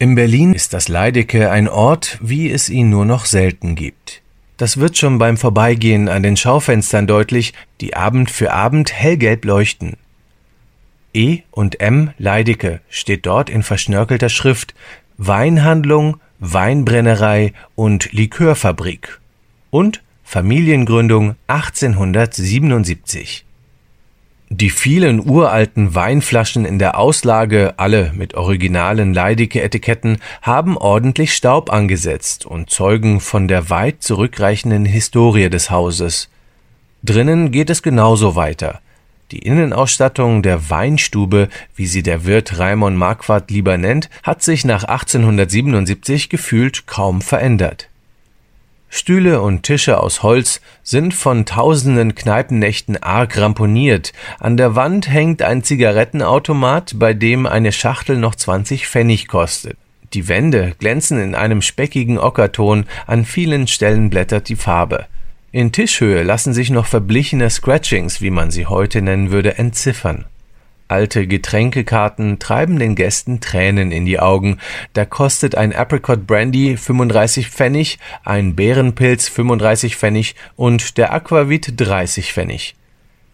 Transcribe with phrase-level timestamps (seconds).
[0.00, 4.22] In Berlin ist das Leidecke ein Ort, wie es ihn nur noch selten gibt.
[4.56, 9.96] Das wird schon beim Vorbeigehen an den Schaufenstern deutlich, die Abend für Abend hellgelb leuchten.
[11.12, 14.72] E und M Leidecke steht dort in verschnörkelter Schrift
[15.16, 19.18] Weinhandlung, Weinbrennerei und Likörfabrik
[19.70, 23.47] und Familiengründung 1877.
[24.50, 32.46] Die vielen uralten Weinflaschen in der Auslage, alle mit originalen Leidecke-Etiketten, haben ordentlich Staub angesetzt
[32.46, 36.30] und zeugen von der weit zurückreichenden Historie des Hauses.
[37.02, 38.80] Drinnen geht es genauso weiter.
[39.32, 44.84] Die Innenausstattung der Weinstube, wie sie der Wirt Raimon Marquardt lieber nennt, hat sich nach
[44.84, 47.90] 1877 gefühlt kaum verändert.
[48.90, 54.12] Stühle und Tische aus Holz sind von tausenden Kneipennächten arg ramponiert.
[54.38, 59.76] An der Wand hängt ein Zigarettenautomat, bei dem eine Schachtel noch 20 Pfennig kostet.
[60.14, 65.06] Die Wände glänzen in einem speckigen Ockerton, an vielen Stellen blättert die Farbe.
[65.52, 70.24] In Tischhöhe lassen sich noch verblichene Scratchings, wie man sie heute nennen würde, entziffern.
[70.88, 74.56] Alte Getränkekarten treiben den Gästen Tränen in die Augen.
[74.94, 82.32] Da kostet ein Apricot Brandy 35 Pfennig, ein Bärenpilz 35 Pfennig und der Aquavit 30
[82.32, 82.74] Pfennig.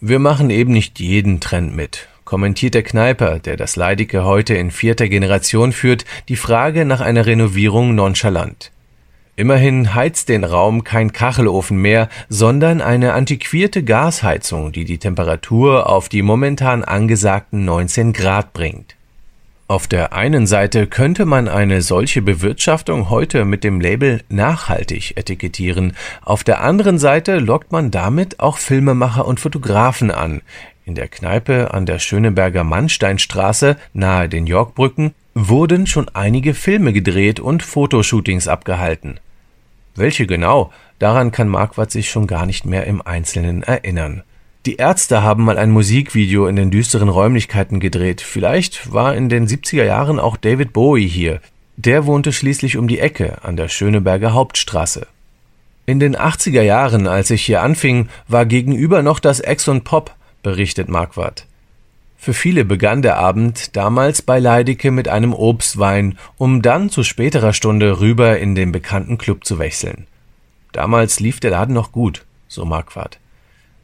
[0.00, 4.70] Wir machen eben nicht jeden Trend mit, kommentiert der Kneiper, der das Leidige heute in
[4.70, 8.70] vierter Generation führt, die Frage nach einer Renovierung nonchalant.
[9.38, 16.08] Immerhin heizt den Raum kein Kachelofen mehr, sondern eine antiquierte Gasheizung, die die Temperatur auf
[16.08, 18.96] die momentan angesagten 19 Grad bringt.
[19.68, 25.92] Auf der einen Seite könnte man eine solche Bewirtschaftung heute mit dem Label nachhaltig etikettieren,
[26.24, 30.42] auf der anderen Seite lockt man damit auch Filmemacher und Fotografen an.
[30.84, 37.38] In der Kneipe an der Schöneberger Mannsteinstraße nahe den Yorkbrücken wurden schon einige Filme gedreht
[37.38, 39.20] und Fotoshootings abgehalten.
[39.98, 44.22] Welche genau, daran kann Marquardt sich schon gar nicht mehr im Einzelnen erinnern.
[44.64, 48.20] Die Ärzte haben mal ein Musikvideo in den düsteren Räumlichkeiten gedreht.
[48.20, 51.40] Vielleicht war in den 70er Jahren auch David Bowie hier.
[51.76, 55.06] Der wohnte schließlich um die Ecke an der Schöneberger Hauptstraße.
[55.86, 60.14] In den 80er Jahren, als ich hier anfing, war gegenüber noch das Ex und Pop,
[60.42, 61.46] berichtet Marquardt.
[62.20, 67.52] Für viele begann der Abend damals bei Leidicke mit einem Obstwein, um dann zu späterer
[67.52, 70.08] Stunde rüber in den bekannten Club zu wechseln.
[70.72, 73.18] Damals lief der Laden noch gut, so Marquardt.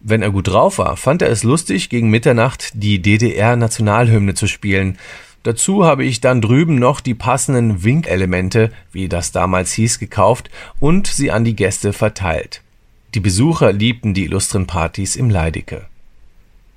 [0.00, 4.98] Wenn er gut drauf war, fand er es lustig, gegen Mitternacht die DDR-Nationalhymne zu spielen.
[5.44, 11.06] Dazu habe ich dann drüben noch die passenden Winkelemente, wie das damals hieß, gekauft und
[11.06, 12.62] sie an die Gäste verteilt.
[13.14, 15.86] Die Besucher liebten die illustren Partys im Leidicke.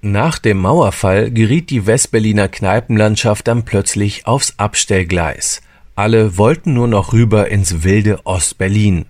[0.02, 5.62] Nach dem Mauerfall geriet die Westberliner Kneipenlandschaft dann plötzlich aufs Abstellgleis.
[5.96, 9.06] Alle wollten nur noch rüber ins wilde Ostberlin.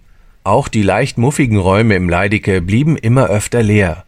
[0.46, 4.06] Auch die leicht muffigen Räume im Leidicke blieben immer öfter leer.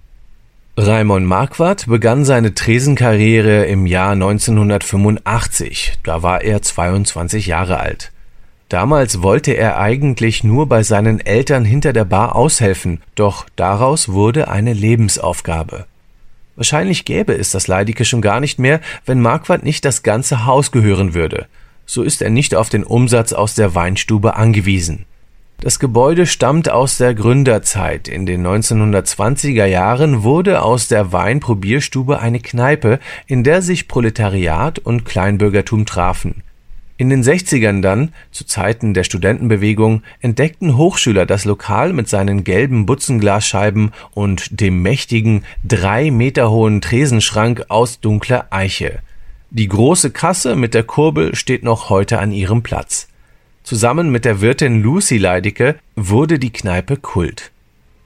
[0.78, 6.00] Raimon Marquardt begann seine Tresenkarriere im Jahr 1985.
[6.04, 8.14] Da war er 22 Jahre alt.
[8.70, 14.48] Damals wollte er eigentlich nur bei seinen Eltern hinter der Bar aushelfen, doch daraus wurde
[14.48, 15.86] eine Lebensaufgabe.
[16.60, 20.74] Wahrscheinlich gäbe es das Leidike schon gar nicht mehr, wenn Marquardt nicht das ganze Haus
[20.74, 21.48] gehören würde.
[21.86, 25.06] So ist er nicht auf den Umsatz aus der Weinstube angewiesen.
[25.62, 28.10] Das Gebäude stammt aus der Gründerzeit.
[28.10, 35.06] In den 1920er Jahren wurde aus der Weinprobierstube eine Kneipe, in der sich Proletariat und
[35.06, 36.44] Kleinbürgertum trafen.
[37.00, 42.86] In den 60ern dann, zu Zeiten der Studentenbewegung, entdeckten Hochschüler das Lokal mit seinen gelben
[42.86, 49.00] Butzenglasscheiben und dem mächtigen, drei Meter hohen Tresenschrank aus dunkler Eiche.
[49.50, 53.08] Die große Kasse mit der Kurbel steht noch heute an ihrem Platz.
[53.64, 57.52] Zusammen mit der Wirtin Lucy Leidicke wurde die Kneipe Kult.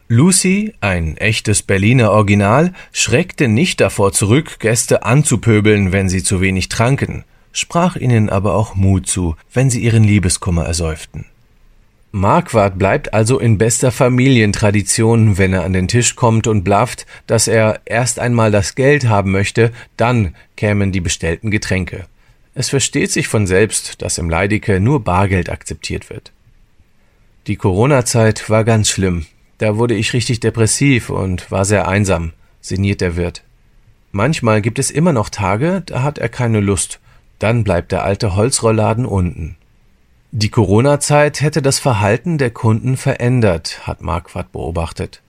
[0.07, 6.69] Lucy, ein echtes Berliner Original, schreckte nicht davor zurück, Gäste anzupöbeln, wenn sie zu wenig
[6.69, 11.25] tranken sprach ihnen aber auch Mut zu, wenn sie ihren Liebeskummer ersäuften.
[12.11, 17.47] Marquardt bleibt also in bester Familientradition, wenn er an den Tisch kommt und blafft, dass
[17.47, 22.05] er erst einmal das Geld haben möchte, dann kämen die bestellten Getränke.
[22.53, 26.31] Es versteht sich von selbst, dass im Leidike nur Bargeld akzeptiert wird.
[27.47, 29.25] Die Corona-Zeit war ganz schlimm.
[29.57, 33.43] Da wurde ich richtig depressiv und war sehr einsam, sinniert der Wirt.
[34.11, 36.99] Manchmal gibt es immer noch Tage, da hat er keine Lust,
[37.43, 39.57] dann bleibt der alte Holzrollladen unten.
[40.31, 45.21] Die Corona-Zeit hätte das Verhalten der Kunden verändert, hat Marquardt beobachtet.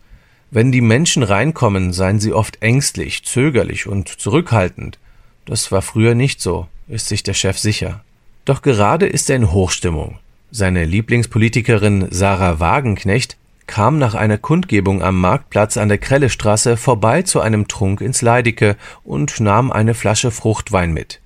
[0.53, 5.01] Wenn die Menschen reinkommen, seien sie oft ängstlich, zögerlich und zurückhaltend.
[5.45, 8.05] Das war früher nicht so, ist sich der Chef sicher.
[8.45, 10.19] Doch gerade ist er in Hochstimmung.
[10.53, 13.37] Seine Lieblingspolitikerin Sarah Wagenknecht
[13.67, 18.77] kam nach einer Kundgebung am Marktplatz an der Krellestraße vorbei zu einem Trunk ins Leidike
[19.03, 21.21] und nahm eine Flasche Fruchtwein mit.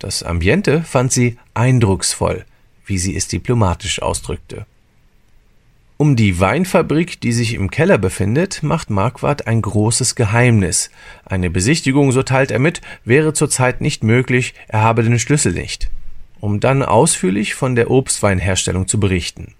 [0.00, 2.46] Das Ambiente fand sie eindrucksvoll,
[2.86, 4.66] wie sie es diplomatisch ausdrückte.
[5.98, 10.90] Um die Weinfabrik, die sich im Keller befindet, macht Marquardt ein großes Geheimnis.
[11.26, 15.90] Eine Besichtigung, so teilt er mit, wäre zurzeit nicht möglich, er habe den Schlüssel nicht.
[16.40, 19.52] Um dann ausführlich von der Obstweinherstellung zu berichten.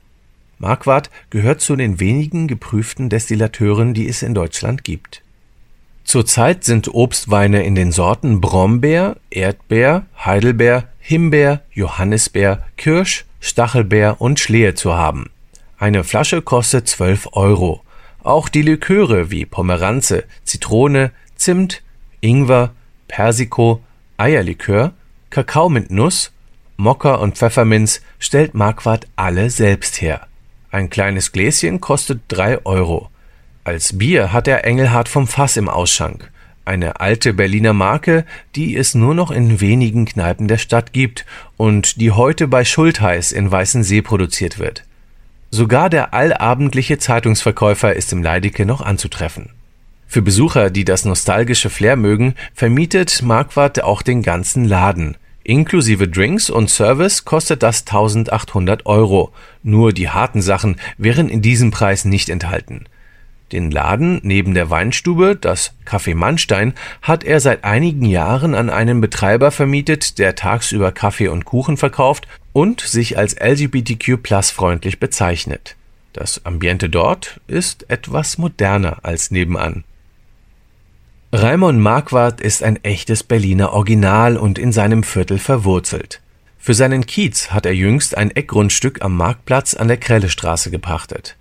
[0.59, 5.21] Marquardt gehört zu den wenigen geprüften Destillateuren, die es in Deutschland gibt.
[6.11, 14.75] Zurzeit sind Obstweine in den Sorten Brombeer, Erdbeer, Heidelbeer, Himbeer, Johannisbeer, Kirsch, Stachelbeer und Schlehe
[14.75, 15.31] zu haben.
[15.79, 17.83] Eine Flasche kostet 12 Euro.
[18.25, 21.81] Auch die Liköre wie Pomeranze, Zitrone, Zimt,
[22.21, 22.73] Ingwer,
[23.07, 23.81] Persiko,
[24.17, 24.95] Eierlikör,
[25.31, 26.33] Kakao mit Nuss,
[26.77, 30.27] Mokka und Pfefferminz stellt Marquardt alle selbst her.
[30.73, 33.11] Ein kleines Gläschen kostet 3 Euro.
[33.71, 36.33] Als Bier hat er Engelhard vom Fass im Ausschank.
[36.65, 38.25] Eine alte Berliner Marke,
[38.57, 41.25] die es nur noch in wenigen Kneipen der Stadt gibt
[41.57, 44.83] und die heute bei Schultheiß in Weißensee produziert wird.
[45.53, 49.51] Sogar der allabendliche Zeitungsverkäufer ist im Leidike noch anzutreffen.
[50.09, 55.17] Für Besucher, die das nostalgische Flair mögen, vermietet Marquardt auch den ganzen Laden.
[55.45, 59.33] Inklusive Drinks und Service kostet das 1800 Euro.
[59.63, 62.87] Nur die harten Sachen wären in diesem Preis nicht enthalten.
[63.53, 69.01] Den Laden neben der Weinstube, das Café Mannstein, hat er seit einigen Jahren an einen
[69.01, 75.77] Betreiber vermietet, der tagsüber Kaffee und Kuchen verkauft und sich als LGBTQ-plus-freundlich bezeichnet.
[76.13, 79.85] Das Ambiente dort ist etwas moderner als nebenan.
[81.33, 86.21] Raimon Marquardt ist ein echtes Berliner Original und in seinem Viertel verwurzelt.
[86.59, 91.37] Für seinen Kiez hat er jüngst ein Eckgrundstück am Marktplatz an der Krellestraße gepachtet.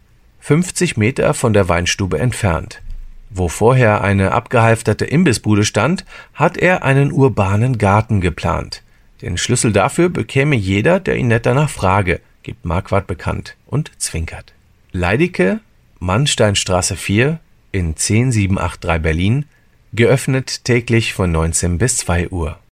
[0.49, 2.81] 50 Meter von der Weinstube entfernt.
[3.29, 8.81] Wo vorher eine abgehalfterte Imbissbude stand, hat er einen urbanen Garten geplant.
[9.21, 14.53] Den Schlüssel dafür bekäme jeder, der ihn nett danach frage, gibt Marquardt bekannt und zwinkert.
[14.91, 15.59] Leidike,
[15.99, 17.39] Mannsteinstraße 4
[17.71, 19.45] in 10783 Berlin,
[19.93, 22.57] geöffnet täglich von 19 bis 2 Uhr.